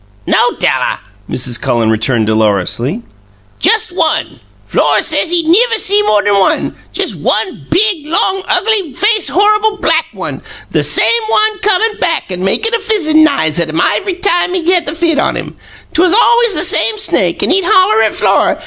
[0.25, 0.99] "No, Della,"
[1.29, 1.61] Mrs.
[1.61, 3.03] Cullen returned dolorously;
[3.59, 4.39] "jist one.
[4.65, 9.77] Flora says he niver see more th'n one jist one big, long, ugly faced horrible
[9.77, 10.41] black one;
[10.71, 14.71] the same one comin' back an' makin' a fizzin' n'ise at um iv'ry time he
[14.71, 15.55] had the fit on um.
[15.93, 18.57] 'Twas alw'ys the same snake; an' he'd holler at Flora.